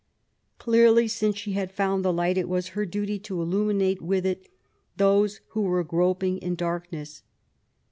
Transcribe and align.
Clearly, 0.57 1.07
since 1.07 1.37
she 1.37 1.51
had 1.51 1.71
found 1.71 2.03
the 2.03 2.11
light, 2.11 2.35
it 2.35 2.49
was 2.49 2.69
her 2.69 2.87
duty 2.87 3.19
to 3.19 3.39
illuminate 3.39 4.01
with 4.01 4.25
it 4.25 4.49
those 4.97 5.41
who 5.49 5.61
were 5.61 5.83
groping 5.83 6.39
in 6.39 6.55
dark 6.55 6.91
ness. 6.91 7.21